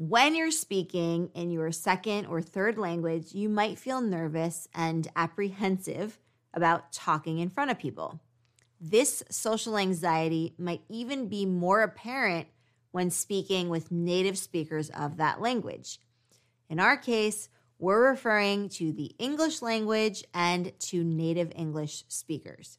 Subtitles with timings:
[0.00, 6.20] When you're speaking in your second or third language, you might feel nervous and apprehensive
[6.54, 8.20] about talking in front of people.
[8.80, 12.46] This social anxiety might even be more apparent
[12.92, 15.98] when speaking with native speakers of that language.
[16.70, 17.48] In our case,
[17.80, 22.78] we're referring to the English language and to native English speakers.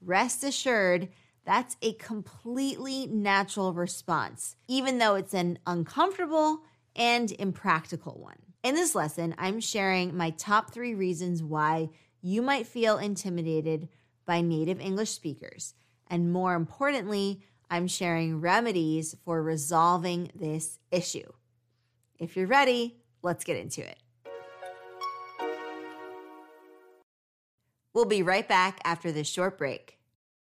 [0.00, 1.08] Rest assured,
[1.44, 6.62] that's a completely natural response, even though it's an uncomfortable
[6.94, 8.38] and impractical one.
[8.62, 13.88] In this lesson, I'm sharing my top three reasons why you might feel intimidated
[14.24, 15.74] by native English speakers.
[16.08, 21.32] And more importantly, I'm sharing remedies for resolving this issue.
[22.18, 23.98] If you're ready, let's get into it.
[27.94, 29.98] We'll be right back after this short break.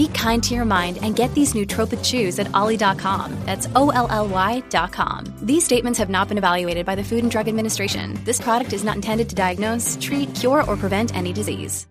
[0.00, 3.38] Be kind to your mind and get these nootropic chews at olly.com.
[3.44, 5.24] That's O L L Y.com.
[5.42, 8.18] These statements have not been evaluated by the Food and Drug Administration.
[8.24, 11.86] This product is not intended to diagnose, treat, cure, or prevent any disease.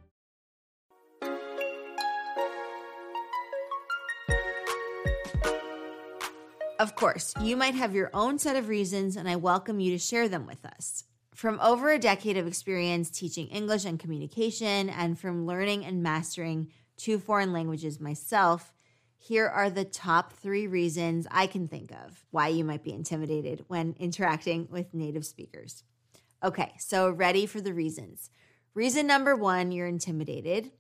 [6.80, 10.00] Of course, you might have your own set of reasons, and I welcome you to
[10.00, 11.04] share them with us.
[11.36, 16.72] From over a decade of experience teaching English and communication, and from learning and mastering
[17.00, 18.74] two foreign languages myself,
[19.18, 23.66] here are the top three reasons I can think of why you might be intimidated
[23.68, 25.84] when interacting with native speakers.
[26.44, 28.30] Okay, so ready for the reasons.
[28.74, 30.72] Reason number one you're intimidated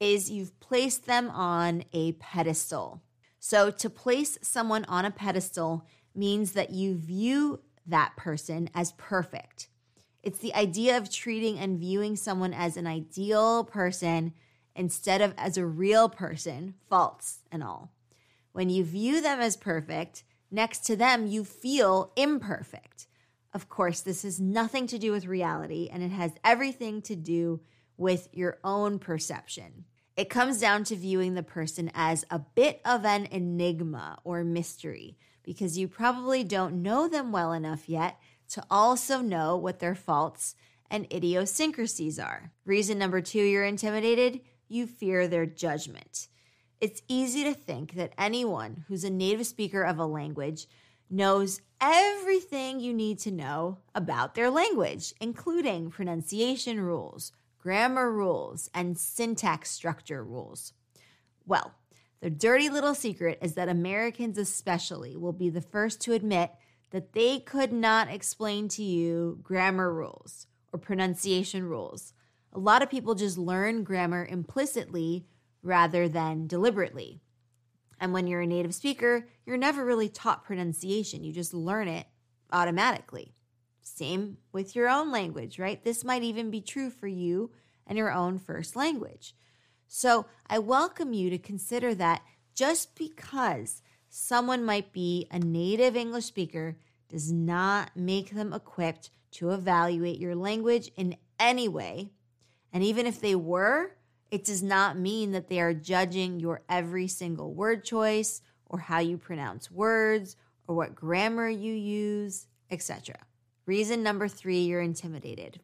[0.00, 3.02] is you've placed them on a pedestal.
[3.38, 9.68] So, to place someone on a pedestal means that you view that person as perfect.
[10.22, 14.32] It's the idea of treating and viewing someone as an ideal person
[14.74, 17.92] instead of as a real person, faults and all.
[18.52, 23.06] When you view them as perfect, next to them, you feel imperfect.
[23.54, 27.60] Of course, this has nothing to do with reality and it has everything to do
[27.96, 29.84] with your own perception.
[30.16, 35.16] It comes down to viewing the person as a bit of an enigma or mystery
[35.42, 38.18] because you probably don't know them well enough yet
[38.50, 40.54] to also know what their faults
[40.90, 42.52] and idiosyncrasies are.
[42.66, 44.40] Reason number two, you're intimidated,
[44.72, 46.28] you fear their judgment.
[46.80, 50.66] It's easy to think that anyone who's a native speaker of a language
[51.08, 58.98] knows everything you need to know about their language, including pronunciation rules grammar rules, and
[58.98, 60.72] syntax structure rules.
[61.46, 61.72] Well,
[62.20, 66.50] the dirty little secret is that Americans, especially, will be the first to admit
[66.90, 72.12] that they could not explain to you grammar rules or pronunciation rules.
[72.52, 75.26] A lot of people just learn grammar implicitly
[75.62, 77.20] rather than deliberately.
[77.98, 82.06] And when you're a native speaker, you're never really taught pronunciation, you just learn it
[82.52, 83.34] automatically.
[83.80, 85.82] Same with your own language, right?
[85.82, 87.50] This might even be true for you
[87.86, 89.34] and your own first language.
[89.88, 92.22] So I welcome you to consider that
[92.54, 96.76] just because someone might be a native English speaker
[97.08, 102.10] does not make them equipped to evaluate your language in any way.
[102.72, 103.92] And even if they were,
[104.30, 108.98] it does not mean that they are judging your every single word choice or how
[108.98, 113.16] you pronounce words or what grammar you use, etc.
[113.66, 115.60] Reason number three you're intimidated.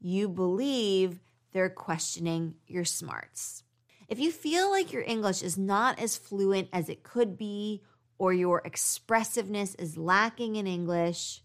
[0.00, 1.18] You believe
[1.52, 3.64] they're questioning your smarts.
[4.06, 7.82] If you feel like your English is not as fluent as it could be,
[8.18, 11.42] or your expressiveness is lacking in English,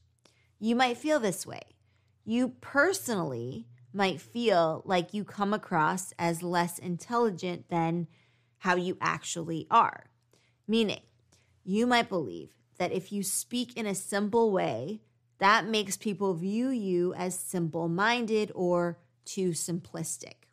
[0.59, 1.61] you might feel this way.
[2.25, 8.07] You personally might feel like you come across as less intelligent than
[8.59, 10.05] how you actually are.
[10.67, 11.01] Meaning,
[11.63, 15.01] you might believe that if you speak in a simple way,
[15.39, 20.47] that makes people view you as simple minded or too simplistic.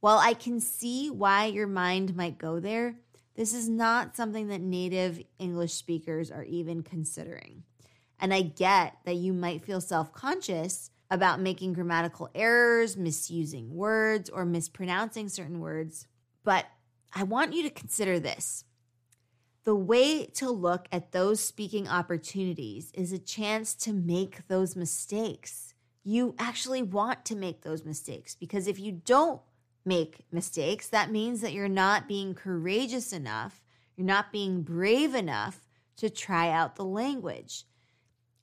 [0.00, 2.96] While I can see why your mind might go there,
[3.34, 7.64] this is not something that native English speakers are even considering.
[8.18, 14.28] And I get that you might feel self conscious about making grammatical errors, misusing words,
[14.28, 16.06] or mispronouncing certain words.
[16.44, 16.66] But
[17.14, 18.64] I want you to consider this.
[19.64, 25.74] The way to look at those speaking opportunities is a chance to make those mistakes.
[26.04, 29.42] You actually want to make those mistakes because if you don't
[29.84, 33.62] make mistakes, that means that you're not being courageous enough,
[33.96, 35.66] you're not being brave enough
[35.96, 37.64] to try out the language.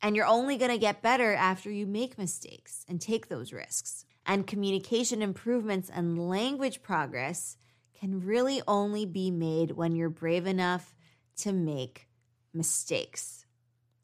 [0.01, 4.05] And you're only going to get better after you make mistakes and take those risks.
[4.25, 7.57] And communication improvements and language progress
[7.99, 10.93] can really only be made when you're brave enough
[11.37, 12.07] to make
[12.53, 13.45] mistakes.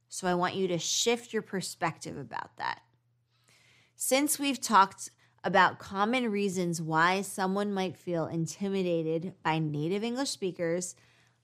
[0.10, 2.82] So I want you to shift your perspective about that.
[3.96, 5.10] Since we've talked
[5.44, 10.96] about common reasons why someone might feel intimidated by native English speakers,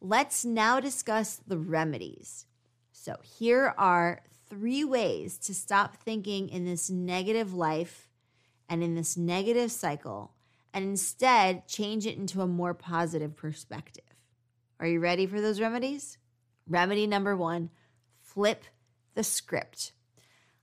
[0.01, 2.45] let's now discuss the remedies.
[2.91, 8.09] So here are three ways to stop thinking in this negative life
[8.69, 10.33] and in this negative cycle
[10.73, 14.03] and instead change it into a more positive perspective.
[14.79, 16.17] Are you ready for those remedies?
[16.67, 17.69] Remedy number one
[18.21, 18.65] flip
[19.15, 19.93] the script.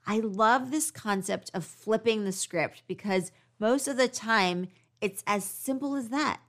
[0.07, 4.69] I love this concept of flipping the script because most of the time
[5.01, 6.41] it's as simple as that.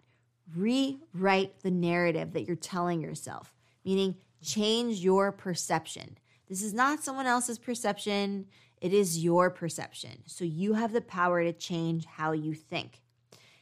[0.55, 3.53] Rewrite the narrative that you're telling yourself,
[3.83, 6.17] meaning change your perception.
[6.47, 8.45] This is not someone else's perception,
[8.81, 10.23] it is your perception.
[10.25, 13.01] So you have the power to change how you think.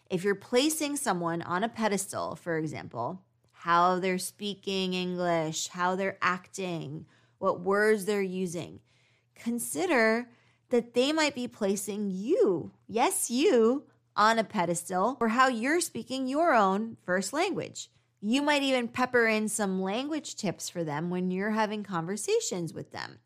[0.09, 3.21] If you're placing someone on a pedestal, for example,
[3.51, 7.05] how they're speaking English, how they're acting,
[7.37, 8.79] what words they're using,
[9.35, 10.27] consider
[10.69, 13.83] that they might be placing you, yes, you,
[14.15, 17.89] on a pedestal for how you're speaking your own first language.
[18.25, 22.91] You might even pepper in some language tips for them when you're having conversations with
[22.91, 23.19] them.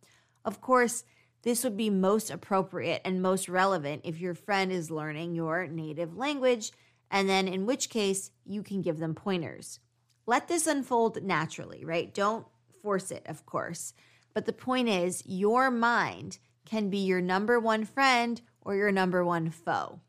[0.43, 1.03] Of course,
[1.43, 6.17] this would be most appropriate and most relevant if your friend is learning your native
[6.17, 6.71] language,
[7.11, 9.79] and then in which case you can give them pointers.
[10.25, 12.11] Let this unfold naturally, right?
[12.11, 12.47] Don't
[12.81, 13.93] force it, of course.
[14.33, 19.23] But the point is, your mind can be your number one friend or your number
[19.23, 19.99] one foe,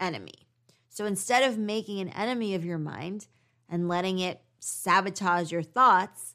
[0.00, 0.48] enemy.
[0.88, 3.28] So instead of making an enemy of your mind,
[3.68, 6.34] and letting it sabotage your thoughts,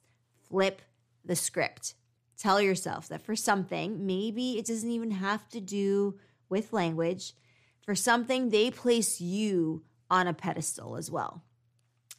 [0.50, 0.82] flip
[1.24, 1.96] the script.
[2.38, 6.18] Tell yourself that for something, maybe it doesn't even have to do
[6.50, 7.34] with language,
[7.90, 11.44] for something, they place you on a pedestal as well.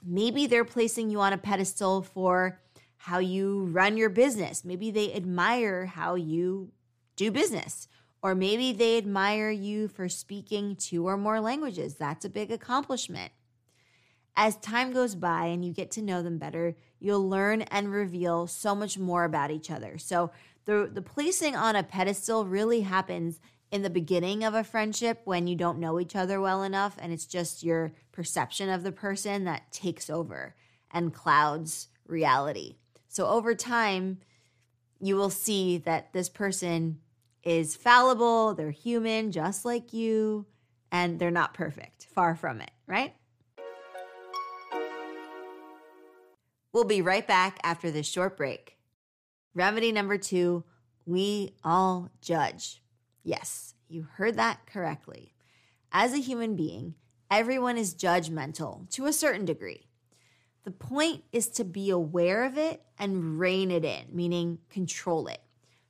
[0.04, 2.60] Maybe they're placing you on a pedestal for
[2.96, 4.64] how you run your business.
[4.64, 6.72] Maybe they admire how you
[7.16, 7.88] do business.
[8.22, 11.94] Or maybe they admire you for speaking two or more languages.
[11.94, 13.32] That's a big accomplishment.
[14.42, 18.46] As time goes by and you get to know them better, you'll learn and reveal
[18.46, 19.98] so much more about each other.
[19.98, 20.30] So,
[20.64, 23.38] the, the placing on a pedestal really happens
[23.70, 27.12] in the beginning of a friendship when you don't know each other well enough and
[27.12, 30.54] it's just your perception of the person that takes over
[30.90, 32.76] and clouds reality.
[33.08, 34.20] So, over time,
[35.02, 37.00] you will see that this person
[37.42, 40.46] is fallible, they're human just like you,
[40.90, 42.06] and they're not perfect.
[42.14, 43.14] Far from it, right?
[46.72, 48.76] We'll be right back after this short break.
[49.54, 50.64] Remedy number two
[51.06, 52.82] we all judge.
[53.24, 55.34] Yes, you heard that correctly.
[55.90, 56.94] As a human being,
[57.30, 59.88] everyone is judgmental to a certain degree.
[60.62, 65.40] The point is to be aware of it and rein it in, meaning control it.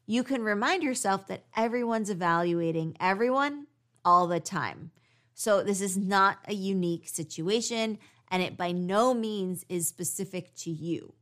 [0.06, 3.66] You can remind yourself that everyone's evaluating everyone
[4.04, 4.90] all the time.
[5.34, 7.99] So, this is not a unique situation,
[8.30, 11.14] and it by no means is specific to you.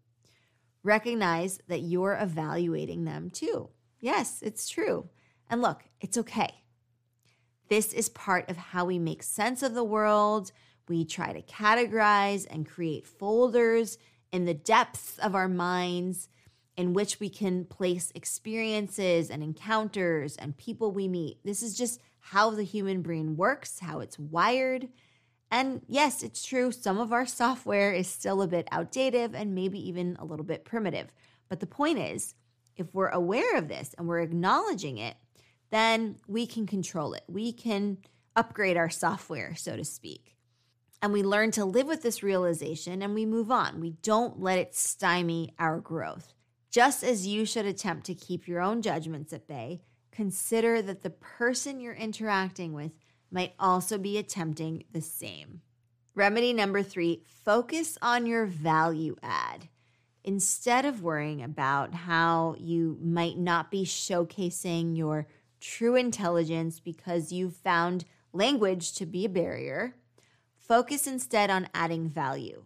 [0.83, 3.71] Recognize that you're evaluating them too.
[4.01, 5.09] Yes, it's true.
[5.51, 6.63] And look, it's okay.
[7.69, 10.53] This is part of how we make sense of the world.
[10.89, 13.99] We try to categorize and create folders
[14.33, 16.29] in the depths of our minds
[16.77, 21.45] in which we can place experiences and encounters and people we meet.
[21.45, 24.89] This is just how the human brain works, how it's wired.
[25.51, 29.89] And yes, it's true, some of our software is still a bit outdated and maybe
[29.89, 31.09] even a little bit primitive.
[31.49, 32.35] But the point is,
[32.77, 35.17] if we're aware of this and we're acknowledging it,
[35.71, 37.25] then we can control it.
[37.29, 37.99] We can
[38.37, 40.37] upgrade our software, so to speak.
[41.01, 43.81] And we learn to live with this realization and we move on.
[43.81, 46.35] We don't let it stymie our growth.
[46.71, 51.11] Just as you should attempt to keep your own judgments at bay, consider that the
[51.11, 52.93] person you're interacting with
[53.31, 55.61] might also be attempting the same.
[56.15, 59.69] Remedy number three focus on your value add.
[60.25, 65.27] Instead of worrying about how you might not be showcasing your
[65.61, 69.95] true intelligence because you've found language to be a barrier,
[70.57, 72.65] focus instead on adding value.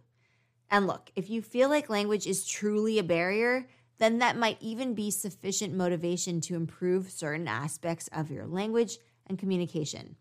[0.69, 3.67] And look, if you feel like language is truly a barrier,
[3.99, 9.37] then that might even be sufficient motivation to improve certain aspects of your language and
[9.37, 10.15] communication.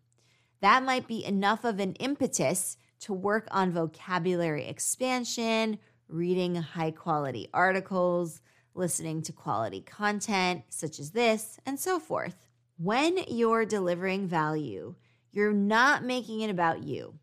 [0.62, 7.49] That might be enough of an impetus to work on vocabulary expansion, reading high quality
[7.52, 8.40] articles,
[8.73, 12.37] listening to quality content such as this, and so forth.
[12.78, 14.95] When you're delivering value,
[15.33, 17.19] you're not making it about you.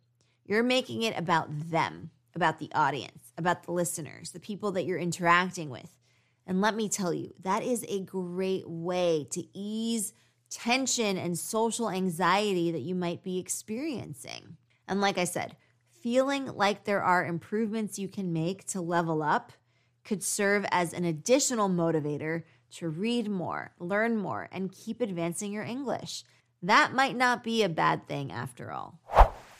[0.45, 4.99] You're making it about them, about the audience, about the listeners, the people that you're
[4.99, 5.95] interacting with.
[6.45, 10.11] And let me tell you, that is a great way to ease
[10.49, 14.57] tension and social anxiety that you might be experiencing.
[14.87, 15.55] And like I said,
[16.01, 19.51] feeling like there are improvements you can make to level up
[20.03, 25.63] could serve as an additional motivator to read more, learn more, and keep advancing your
[25.63, 26.23] English.
[26.61, 28.99] That might not be a bad thing after all.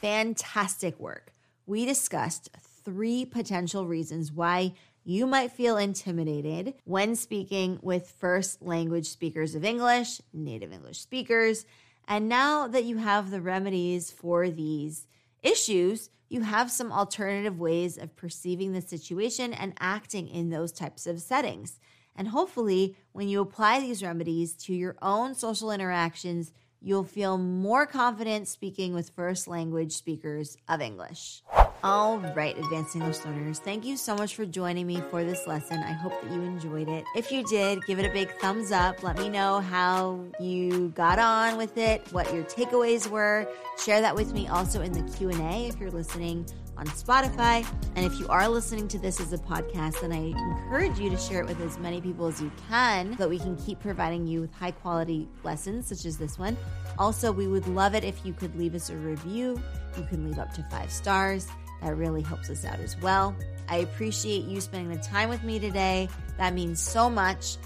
[0.02, 1.34] Fantastic work.
[1.66, 2.50] We discussed
[2.84, 4.74] three potential reasons why
[5.10, 11.66] you might feel intimidated when speaking with first language speakers of English, native English speakers.
[12.08, 15.08] And now that you have the remedies for these
[15.42, 21.08] issues, you have some alternative ways of perceiving the situation and acting in those types
[21.08, 21.80] of settings.
[22.16, 26.52] And hopefully, when you apply these remedies to your own social interactions,
[26.82, 31.42] you'll feel more confident speaking with first language speakers of English.
[31.82, 35.78] All right, advanced English learners, thank you so much for joining me for this lesson.
[35.78, 37.06] I hope that you enjoyed it.
[37.16, 39.02] If you did, give it a big thumbs up.
[39.02, 43.48] Let me know how you got on with it, what your takeaways were.
[43.82, 46.46] Share that with me also in the Q&A if you're listening
[46.80, 47.68] on Spotify.
[47.96, 51.18] And if you are listening to this as a podcast, then I encourage you to
[51.18, 54.26] share it with as many people as you can so that we can keep providing
[54.26, 56.58] you with high quality lessons such as this one.
[56.98, 59.62] Also, we would love it if you could leave us a review.
[59.98, 61.48] You can leave up to five stars.
[61.82, 63.36] That really helps us out as well.
[63.68, 66.10] I appreciate you spending the time with me today.
[66.38, 67.58] That means so much.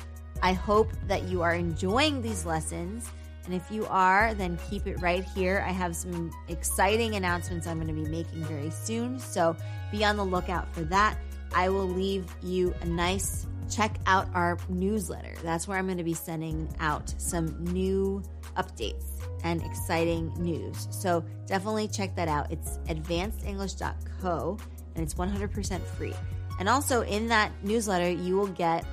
[0.41, 3.09] I hope that you are enjoying these lessons.
[3.45, 5.63] And if you are, then keep it right here.
[5.67, 9.19] I have some exciting announcements I'm going to be making very soon.
[9.19, 9.55] So
[9.91, 11.17] be on the lookout for that.
[11.53, 15.33] I will leave you a nice check out our newsletter.
[15.43, 18.23] That's where I'm going to be sending out some new
[18.57, 19.05] updates
[19.43, 20.87] and exciting news.
[20.91, 22.51] So definitely check that out.
[22.51, 24.57] It's advancedenglish.co
[24.95, 26.13] and it's 100% free.
[26.59, 28.85] And also in that newsletter, you will get